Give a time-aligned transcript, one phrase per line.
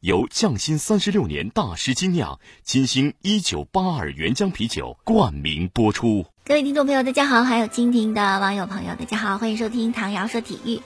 [0.00, 6.24] 由匠心三十六年大师精酿金星一九八二原浆啤酒冠名播出。
[6.44, 10.80] 各位听众朋友，大家好；还有蜻蜓的网友朋友，大家好，欢迎收听唐瑶说体育。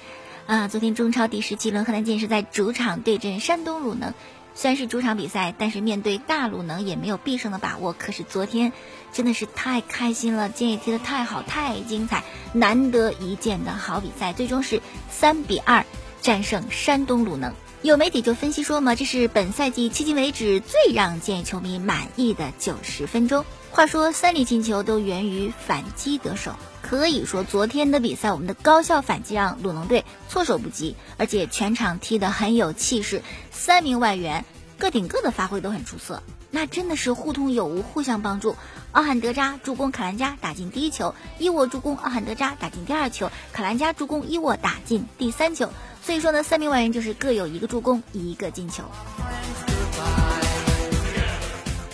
[0.46, 4.14] 啊，昨天中超第十七轮，河南建设在主场对阵山东鲁能，
[4.54, 7.92] 虽然是主场比赛，但是面对大鲁能也没有必胜的把握。
[7.92, 8.72] 可是昨天
[9.12, 15.84] 真的是太开心了，建业踢得太好，太精彩，难得一见的好比赛，最终是三比二
[16.22, 17.52] 战胜山东鲁能。
[17.82, 23.44] 有媒体就分析说嘛，这是本赛季迄今为止最让建业球迷满意的九十分钟。
[23.72, 34.44] 话说三粒进球都源于反击得手，可以说昨天的比赛，我们的高效反击让鲁能队措手不及，而且全场踢得很有气势，三名外援
[34.78, 38.54] 各顶各的发挥都很出色，那真的是互通有无，互相帮助。
[38.92, 45.68] 奥汉德扎助攻卡兰加打进第一球，伊沃助攻奥汉德扎打进第二球，卡兰加助攻伊沃打进第三球。
[46.04, 48.82] 所以说呢，三名外援就是各有一个助攻，一个进球。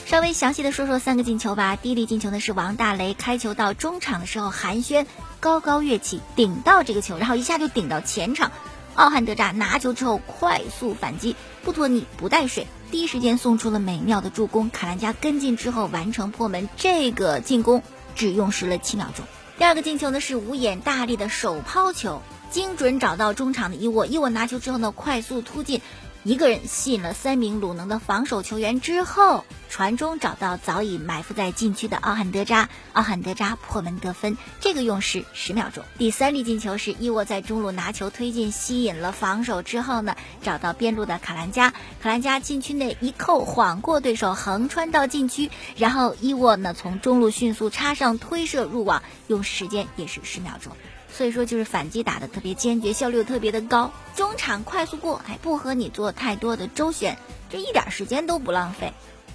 [0.06, 1.77] 稍微详细的说说三个进球吧。
[1.77, 5.05] 第一粒进球呢是王大雷开球到中场的时候，寒暄
[5.39, 8.51] 高高跃起顶到这个球，然后一下就顶到前场。
[8.95, 14.70] 奥汉德扎拿球之后快速反击，不拖泥不带水，第一时间送出了美妙的助攻。
[14.70, 17.83] 卡兰加跟进之后完成破门，这个进攻
[18.17, 19.27] 只用时了七秒钟。
[19.59, 25.81] 第二个进球呢是无眼大力的手抛球，精准找到中场的伊沃，伊沃拿球之后呢快速突进。
[26.25, 35.85] 一个人吸引了三名鲁能的防守球员之后，传中找到早已埋伏在禁区的奥汉德扎，奥汉德扎破门得分，这个用时十秒钟。
[35.97, 41.71] 第三粒进球是伊沃在中路拿球推进，吸引了防守之后呢，找到边路的卡兰加，
[42.03, 50.73] 卡兰加禁区内一扣，晃过对手，横穿到禁区，然后伊沃呢从中路迅速插上推射入网，用时间也是十秒钟。
[51.18, 57.18] 所以说就是反击打的特别坚决，效率又特别的高，中场快速过，还不和你做太多的周旋，
[57.51, 58.92] 这一点时间都不浪费。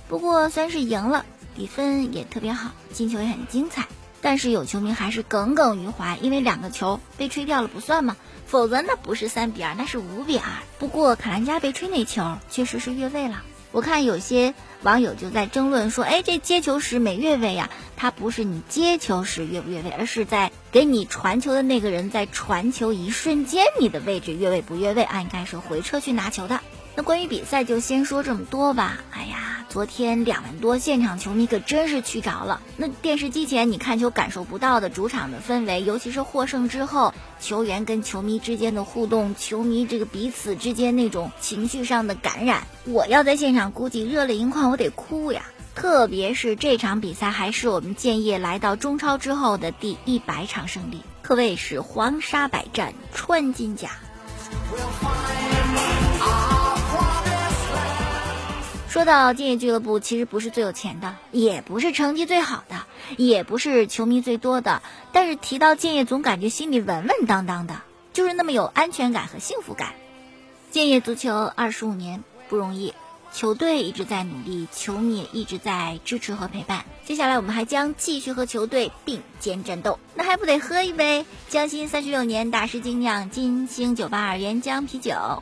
[0.07, 1.25] 不过虽然是赢了，
[1.57, 3.85] 比分也特别好，进球也很精彩，
[4.21, 8.15] 但是有球迷还是耿耿于怀，因为两个球被吹掉了不算嘛，
[8.47, 10.45] 否则那不是三比二，那是五比二。
[10.79, 13.41] 不过卡兰加被吹那球确实是越位了。
[13.73, 14.53] 我看有些
[14.83, 17.69] 网友就在争论说，哎，这接球时没越位呀？
[17.97, 25.03] 他不是你接球时越不越位，而是在给你传球的那个人在传球一瞬间，你的位置越位不越位？
[25.03, 26.61] 啊应该是回车去拿球的。
[26.95, 29.01] 那关于比赛就先说这么多吧。
[29.11, 32.61] 哎呀，昨天两万多现场球迷可真是去着了。
[32.77, 45.41] 那电视机前你看球感受不到的主场的氛围，尤其是获胜之后，球员跟球迷之间的互动，球迷这个彼此之间那种情绪上的感染，我要在现场估计热泪盈眶，我得哭呀。
[45.73, 53.89] 特别是这场比赛还是我们建业来到中超之后的第一百场胜利，可谓是黄沙百战 穿金甲。
[58.93, 62.85] 说到建业俱乐部，其实不是最有钱的，也不是成绩最好的，
[63.17, 67.81] 也不是球迷最多的，但是提到建业，总感觉心里稳稳当当的，
[68.13, 69.93] 就是那么有安全感和幸福感。
[70.69, 72.93] 建业足球二十五年不容易，
[73.33, 76.85] 球队一直在努力，球迷也一直在支持和陪伴。
[77.03, 85.41] 接下来我们还将继续和球队并肩战斗，那还不得喝一杯江心三十六年大师精酿金星九八二原浆啤酒。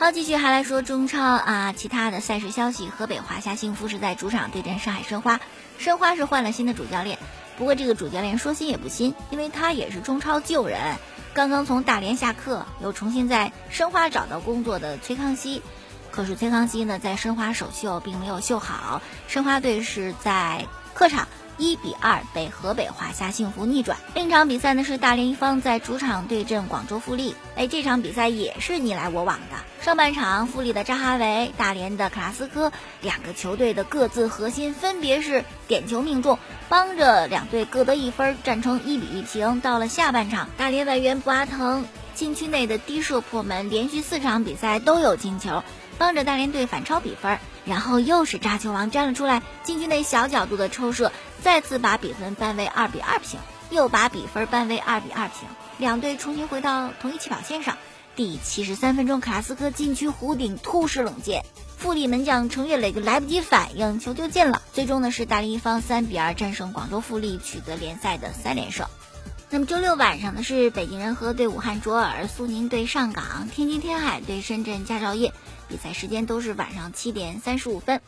[0.00, 2.88] 好，继续还来说中超啊，其他的赛事消息。
[2.88, 5.38] 河北华夏幸福是在主场对阵上海申花，
[5.76, 7.18] 申花是换了新的主教练，
[7.58, 10.96] 不过这个主教练说新也不新，因为他也是中超旧人，
[11.34, 15.60] 刚刚从大连下课，又重新在申花找到工作的崔康熙。
[16.10, 21.26] 可是崔康熙呢，在申花首秀并没有秀好，申花队是在客场。
[21.62, 23.98] 一比二被河北华夏幸福逆转。
[24.14, 27.36] 另一场比赛呢是大连一方在主场对阵广州富力。
[27.54, 29.84] 哎，这场比赛也是你来我往的。
[29.84, 36.38] 上半场，富力的扎哈维、大连的克拉斯科两个球队的各自核心分别是点球命中，
[36.70, 39.60] 帮着两队各得一分，战成一比一平。
[39.60, 41.84] 到了下半场，大连外援布阿滕
[42.14, 45.62] 禁区内的低射破门，连续四场比赛都有进球，
[46.00, 47.38] 帮着大连队反超比分。
[47.66, 51.12] 然后又是扎球王站了出来，禁区内小角度的抽射。
[51.42, 53.38] 再次把比分扳为二比二平，
[53.68, 57.76] 又把比分扳为二比二平，两队重新回到同一起跑线上。
[58.16, 61.44] 第七十三分钟，卡斯科禁区弧顶突施冷箭，
[61.76, 64.62] 富力门将程月磊就来不及反应，球就进了。
[64.72, 68.86] 最终呢是大连一方三比二战胜广州富力，取得联赛的三连胜。
[69.48, 75.32] 那么周六晚上呢是北京人和对武汉卓尔，苏宁对上港，天津天海对深圳佳兆业，
[75.70, 78.00] 比赛时间都是晚上七点三十五分。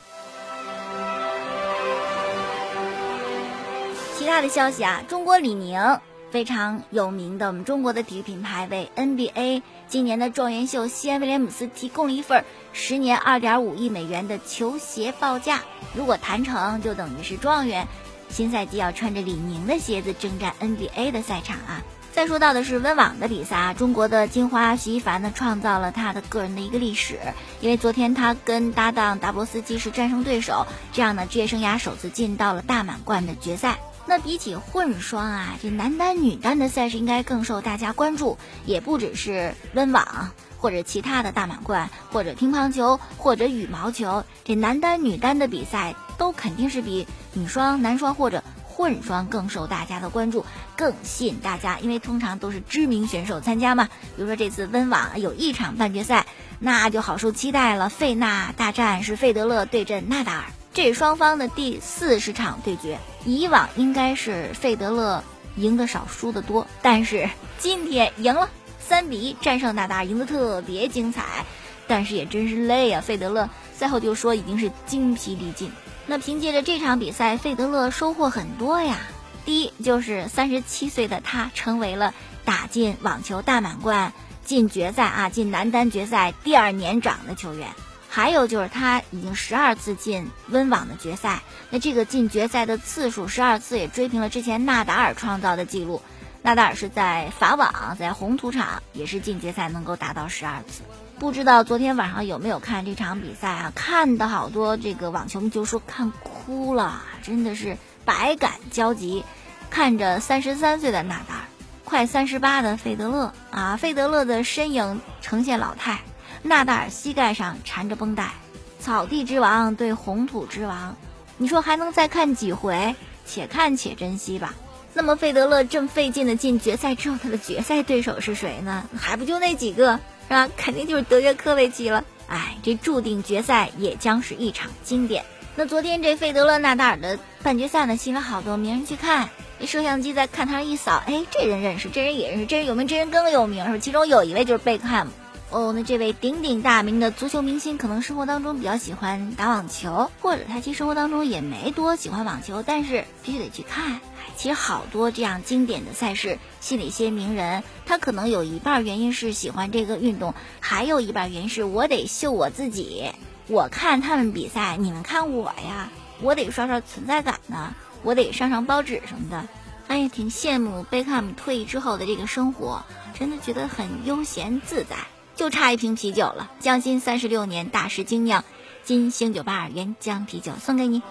[4.19, 6.01] 其他的消息啊，中国李宁
[6.31, 15.63] 非常有名的，我们中国的体育品牌为 NBA 今年的状元秀西安威廉姆斯提供了一份十年二点五亿美元的球鞋报价，
[15.95, 17.87] 如果谈成就等于是状元。
[18.29, 21.83] 新赛季要穿着李宁的鞋子征战 NBA 的赛场啊！
[22.13, 27.19] 再说到的是温网的比赛啊，中国的金花徐一凡呢创造了他的个人的一个历史，
[27.63, 33.79] 因为昨天他跟搭档达波斯基是战胜对手，这样呢职业生涯首次进到了大满贯的决赛。
[34.05, 38.37] 那比起混双啊，这男单、女单的赛事应该更受大家关注，
[38.67, 47.07] 也不只是温网或者其他的大满贯，或者乒乓球或者羽毛球，这男单、女单的比赛都肯定是比。
[47.35, 53.85] 女双、男双或者混双更受大家的关注，更吸引大家，因为通常都是知名选手参加嘛。
[54.17, 56.27] 比如说这次温网有一场半决赛，
[56.59, 57.91] 那就好受期待了。
[57.91, 62.99] 费纳大战是费德勒对阵纳达尔，这双方的第四十场对决。
[63.27, 65.23] 以往应该是费德勒
[65.57, 67.29] 赢的少，输的多，但是
[67.59, 68.49] 今天赢了，
[68.81, 71.45] 三比一战胜纳达尔，赢得特别精彩。
[71.87, 75.71] 但是也真是累啊，费德勒赛后就说已经是精疲力尽。
[76.07, 78.99] 那凭借着这场比赛，费德勒收获很多呀。
[79.45, 82.13] 第一，就是三十七岁的他成为了
[82.45, 84.13] 打进网球大满贯、
[84.45, 87.69] 进决赛啊，进男单决赛第二年长的球员。
[88.09, 96.03] 还有就是他已经十二次进温网的决赛，那这个进决赛的次数十二次也追平了之前纳达尔创造的记录。
[96.43, 100.83] 纳达尔是在法网，在红土场也是进决赛能够达到十二次。
[101.23, 103.73] 不知道昨天晚上有没有看这场比赛啊？
[103.77, 109.23] 看的好多这个网球迷就说看哭了，真的是百感交集。
[109.71, 111.41] 看着三十三岁的纳达尔，
[111.85, 116.01] 快三十八的费德勒啊，费德勒的身影呈现老态，
[116.43, 118.33] 纳达尔膝盖上缠着绷带，
[118.81, 120.97] 草地之王对红土之王，
[121.37, 122.97] 你说还能再看几回？
[123.25, 124.55] 且看且珍惜吧。
[124.93, 128.83] 那么费德勒这么费劲的进决赛之后，他的决赛对手是谁呢？
[128.99, 130.01] 还不就那几个？
[130.29, 130.49] 是吧？
[130.57, 132.05] 肯定就是德约科维奇了。
[132.29, 135.25] 哎，这注定决赛也将是一场经典。
[135.55, 139.29] 那昨天这费德勒纳达尔的半决赛呢，吸引了好多名人去看。
[139.61, 143.79] 这摄像机在看台上一扫，哎，这人认识，这人也认识，这人有名，这人更有名，是吧？
[143.79, 145.13] 其中有一位就是贝克汉姆。
[145.53, 154.01] 哦，那这位鼎鼎大名的足球明星，可能生活当中比较喜欢打网球，或者他其实生活当中也没多喜欢网球，但是必须得去看。
[154.35, 163.13] 其实好多这样经典的赛事，吸引一些名人，他可能有一半原因是喜欢这个运动，还有一半原因是我得秀我自己。
[163.47, 165.91] 我看他们比赛，你们看我呀，
[166.23, 169.47] 我得刷刷存在感呢，我得上上报纸什么的。
[169.87, 172.83] 哎呀，挺羡慕贝克汉姆退役之后的这个生活，
[173.13, 174.97] 真的觉得很悠闲自在。
[175.35, 178.45] 就差一瓶啤酒了，匠心三十六年大师精酿
[178.85, 181.03] 金星九八二原浆啤酒送给你。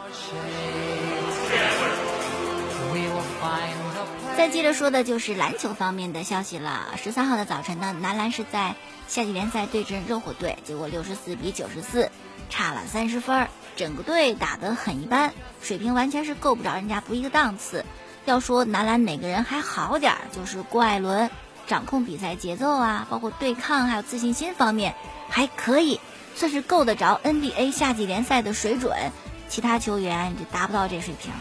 [4.38, 6.96] 再接着说的就是篮球方面的消息了。
[7.02, 8.76] 十三号的早晨呢，男篮是在
[9.08, 12.10] 夏季联赛对阵热火队，结果六十四比九十四，
[12.50, 17.86] 差了三十分，整个队打得很一般，水平完全是够不着人家不一个档次。
[18.26, 21.30] 要说男篮哪个人还好点儿，就是郭艾伦。
[21.72, 24.94] 掌控比赛节奏啊，包括对抗还有自信心方面，
[25.30, 26.02] 还可以
[26.36, 28.94] 算是够得着 NBA 夏季联赛的水准，
[29.48, 31.32] 其他球员就达不到这水平。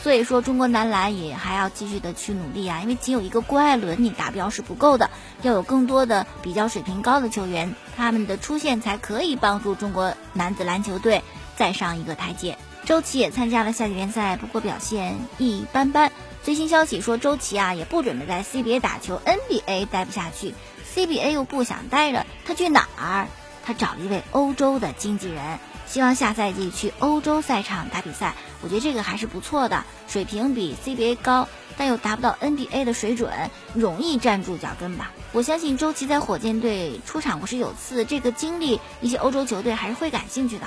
[0.00, 5.10] 所以说，中国男篮也还要继续的去努力啊，因为仅有一个郭艾伦你达标是不够的，
[5.42, 11.20] 要有更多的比较水平高的球员，他们的出现才可以帮助中国男子篮球队
[11.56, 12.56] 再上一个台阶。
[12.90, 16.10] 周琦也参加了夏季联赛，不过表现一般般。
[16.42, 20.54] 最新消息说，周琦啊也不准备在 CBA 打球，NBA 待不下去
[20.92, 23.28] ，CBA 又不想待着，他去哪儿？
[23.64, 28.34] 他找了一位欧洲的经纪人，希望下赛季去欧洲赛场打比赛。
[28.60, 35.12] 我觉得这个还是不错的，水平比 CBA 高，但又达不到 NBA 的水准，容易站住脚跟吧。
[35.30, 40.66] 我相信周琦在火箭队出场过是有次，这个经历一些欧洲球队还是会感兴趣的。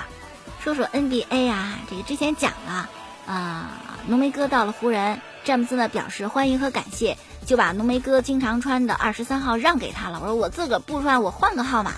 [0.64, 2.88] 说说 NBA 啊，这个之前讲了
[3.26, 3.68] 啊，
[4.06, 5.20] 浓眉哥到了湖人。
[5.44, 10.20] 詹姆斯呢表示欢迎和感谢，就把浓眉哥经常穿的二十三号让给他了。
[10.22, 11.92] 我说我自个儿不穿，我换个号码，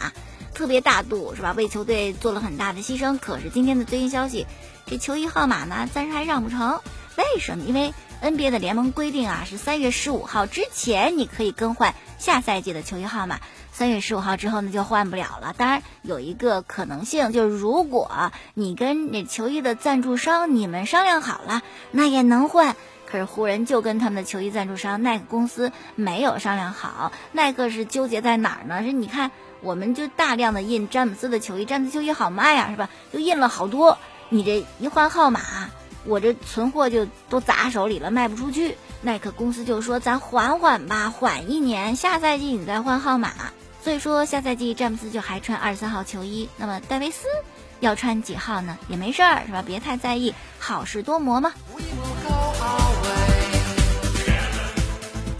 [0.52, 1.52] 特别大度是吧？
[1.52, 3.20] 为球队做了很大的牺牲。
[3.20, 4.48] 可是今天的最新消息，
[4.84, 6.80] 这球衣号码呢暂时还让不成，
[7.16, 7.64] 为什么？
[7.68, 13.40] 因为 NBA 的联盟规定啊，是三月十五号之前你可以更换下赛季的球衣号码，
[13.72, 15.54] 三月十五号之后呢就换不了了。
[15.56, 22.74] 当然有一个可能性，就是如果你跟那球衣的赞助商你们商量好了，那也能换。
[23.08, 28.82] 可是湖人就跟他们的球衣赞助商耐克公司没有商量好，耐克是纠结在哪儿呢？
[28.82, 29.30] 是你看，
[29.60, 32.90] 我们就大量的印詹姆斯的球衣，詹姆斯球衣好卖呀，是吧？
[33.12, 35.65] 就印了好多，你这一换号码，
[36.06, 38.76] 我这存货就都砸手里了，卖不出去。
[39.02, 43.32] 耐克公司就说：“咱缓缓吧，缓一年，下赛季你再换号码。”
[43.82, 46.48] 所以说，下赛季詹姆斯就还穿二十三号球衣。
[46.56, 47.28] 那么戴维斯
[47.80, 48.76] 要穿几号呢？
[48.88, 49.62] 也没事儿，是吧？
[49.64, 51.52] 别太在意，好事多磨嘛。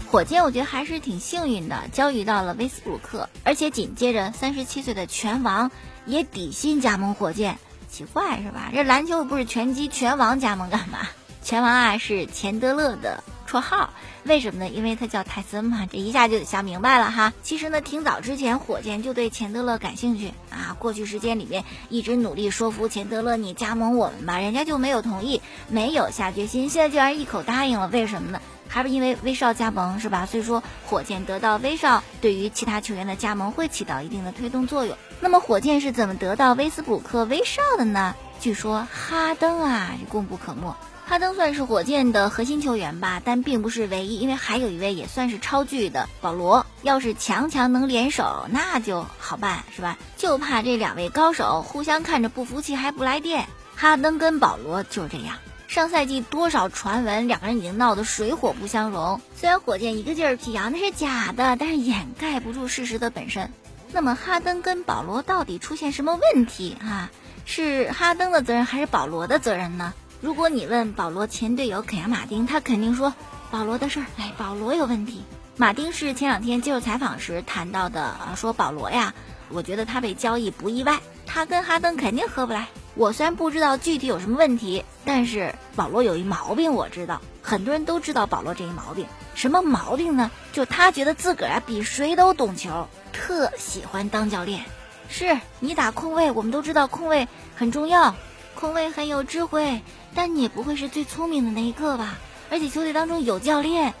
[0.09, 5.69] 火箭我觉得还是挺幸运的，交易到了威斯布鲁克，而且紧接着三十七岁的拳王
[6.05, 7.59] 也底薪加盟火箭，
[7.89, 8.69] 奇怪是吧？
[8.73, 10.99] 这篮球又不是拳击，拳王加盟干嘛？
[11.43, 13.23] 拳王啊是钱德勒的。
[13.47, 13.91] 绰号
[14.25, 14.69] 为什么呢？
[14.69, 17.31] 因为他叫泰森嘛，这一下就想明白了哈。
[17.41, 20.75] 其实呢，挺早之前火箭就对钱德勒感兴趣啊。
[20.77, 26.67] 过去时间里面一直努力说服钱德勒你加盟我们吧，人家就没有同意，没有下决心。
[26.67, 28.41] 现在居然一口答应了，为什么呢？
[28.67, 30.25] 还是因为威少加盟是吧？
[30.25, 34.97] 所以说火箭得到威少，对于其他球员的加盟会起到一定的推动作用。
[35.19, 38.15] 那么火箭是怎么得到威斯布鲁克、威少的呢？
[38.39, 40.75] 据说哈登啊，功不可没。
[41.07, 46.65] 哈登算是火箭的核心球员吧，但并不是唯一，因为还有一位也算是超巨的保罗。
[46.81, 49.97] 要是强强能联手，那就好办，是吧？
[50.17, 53.47] 就怕这两位高手互相看着不服气还不来电。
[53.75, 59.21] 哈登跟保罗就这样，上赛季多少传闻，两个人已经闹得水火不相容。
[59.35, 63.51] 虽然火箭一个劲儿辟谣那是假的，但是掩盖不住事实的本身。
[63.91, 67.11] 那么哈登跟保罗到底出现什么问题啊？
[67.45, 69.93] 是哈登的责任还是保罗的责任呢？
[70.21, 73.13] 如果你问保罗前队友肯亚马丁，他肯定说
[73.51, 74.05] 保罗的事儿。
[74.17, 75.23] 哎，保罗有问题。
[75.57, 79.13] 马丁是前两天接受采访时谈到的，说保罗呀，
[79.49, 82.67] 我觉得他被交易不意外，他跟哈登肯定合不来。
[82.97, 89.05] 我虽然不知道具体有什么问题，但是保罗有一毛病我知道，很多人都知道保罗这一毛病。
[89.35, 90.31] 什么毛病呢？
[90.51, 94.65] 就他觉得自个儿啊比谁都懂球，特喜欢当教练。
[95.09, 98.15] 是你打空位，我们都知道空位很重要。
[98.55, 99.83] 空位很有智慧，
[100.15, 102.15] 但你也不会是最聪明的那一个吧？
[102.49, 103.93] 而且球队当中有教练，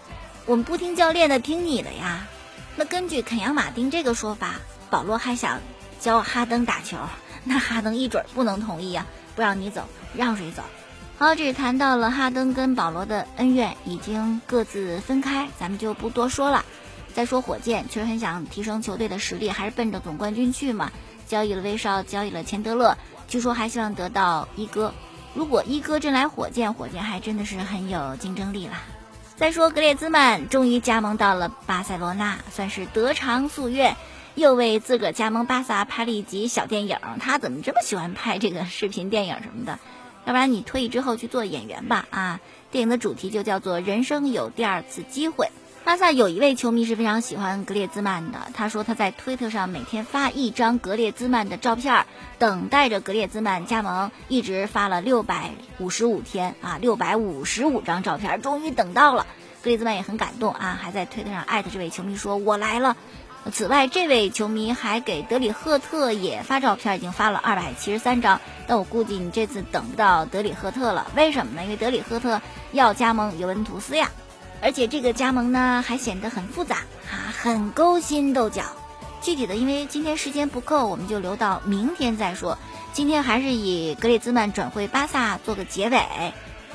[0.47, 2.25] 我们不听教练的，听你的呀。
[2.75, 4.55] 那根据肯扬马丁这个说法，
[4.89, 5.59] 保罗还想
[5.99, 6.97] 教哈登打球，
[7.47, 10.63] 那哈登一准儿不能同意呀，不让你走，让谁走？
[11.17, 16.63] 好，这是谈到了哈登跟保罗的恩怨已经各自分开，咱们就不多说了。
[17.13, 20.91] 再说火箭，确实很想提升球队的实力，还是奔着总冠军去嘛？
[21.27, 22.95] 交易了威少，交易了钱德勒。
[23.27, 24.93] 据说还希望得到一哥，
[25.33, 28.83] 如果一哥真来火箭，火箭还真的是很有竞争力啦。
[29.35, 33.95] 再说格列兹曼终于加盟到了巴塞罗那，算是得偿夙愿，
[34.37, 36.99] 又为自个儿加盟巴萨拍了一集小电影。
[37.19, 39.79] 他怎么这么喜欢拍这个视频电影什么的？
[40.25, 42.39] 要不然你退役之后去做演员吧啊！
[42.69, 45.49] 电影的主题就叫做“人生有第二次机会”。
[45.83, 52.05] 巴萨有一位球迷是非常喜欢格列兹曼的，他说他在推特上每天发一张格列兹曼的照片，
[52.37, 59.25] 等待着格列兹曼加盟，一直发了六百五十五天啊，六百五十五张照片，终于等到了。
[59.63, 62.95] 格列兹曼也很感动啊，还在推特上艾特这位球迷说：“我来了。”
[63.51, 68.39] 此外，这位球迷还给德里赫特也发照片，已经发了二百七十三张。
[68.67, 71.63] 但我估计你这次等不到德里赫特了，为什么呢？
[71.63, 74.09] 因为德里赫特要加盟尤文图斯呀。
[74.61, 76.77] 而且这个加盟呢，还显得很复杂
[77.11, 78.63] 啊，很勾心斗角。
[79.21, 82.57] 具体的，因为今天时间不够，我们就留到明天再说。
[82.93, 85.99] 今天还是以格列兹曼转会巴萨做个结尾。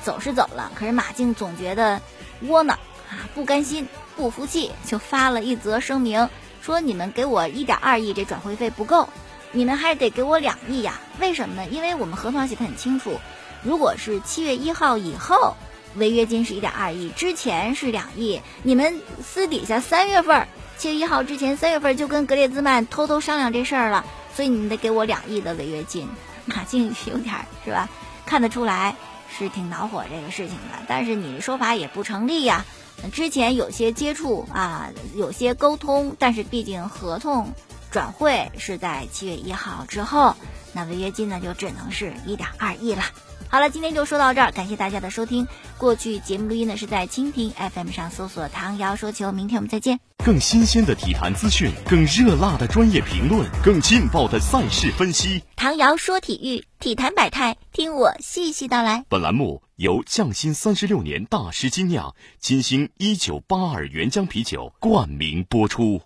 [0.01, 2.01] 走是走了，可是马竞总觉得
[2.41, 2.77] 窝囊
[3.09, 3.87] 啊，不甘心，
[4.17, 6.29] 不服气，就发了一则声明，
[6.63, 9.09] 说你们给我一点二亿这转会费不够，
[9.51, 10.99] 你们还得给我两亿呀？
[11.19, 11.67] 为什么呢？
[11.69, 13.19] 因为我们合同上写的很清楚，
[13.63, 15.55] 如果是七月一号以后。
[15.95, 18.41] 违约金是一点二亿，之前是两亿。
[18.63, 24.03] 你们私底下三月份，七月一号之前三月份就跟格列兹曼偷偷商量这事儿了，
[24.33, 26.09] 所以你们得给我两亿的违约金。
[26.45, 27.87] 马竞有点是吧？
[28.25, 28.95] 看得出来
[29.37, 32.65] 是挺恼火这个事情的，但是你的说法也不成立呀。
[33.11, 37.53] 之前有些接触啊，有些沟通，但是毕竟合同
[37.91, 40.35] 转会是在七月一号之后，
[40.71, 43.03] 那违约金呢就只能是一点二亿了。
[43.49, 45.47] 好了，今天就说到这儿，感谢大家的收听。
[45.77, 50.12] 过去节目录音呢是在蜻蜓 FM 上搜索“唐瑶说球”，明天我们再见。
[50.25, 55.43] 更新鲜的体坛资讯，更热辣的专业评论，更劲爆的赛事分析。
[55.57, 59.03] 唐瑶说体育，体坛百态，听我细细道来。
[59.09, 66.01] 本栏目由匠心三十六年大师精酿金星一九八二原浆啤酒冠名播出。